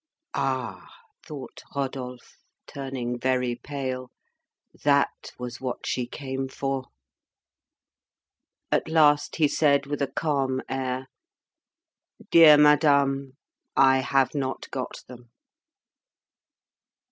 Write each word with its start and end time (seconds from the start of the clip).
"Ah!" 0.33 0.89
thought 1.27 1.61
Rodolphe, 1.75 2.33
turning 2.65 3.19
very 3.19 3.55
pale, 3.55 4.09
"that 4.83 5.31
was 5.37 5.61
what 5.61 5.85
she 5.85 6.07
came 6.07 6.49
for." 6.49 6.85
At 8.71 8.89
last 8.89 9.35
he 9.35 9.47
said 9.47 9.85
with 9.85 10.01
a 10.01 10.07
calm 10.11 10.63
air 10.67 11.05
"Dear 12.31 12.57
madame, 12.57 13.33
I 13.77 13.99
have 13.99 14.33
not 14.33 14.67
got 14.71 15.03
them." 15.07 15.29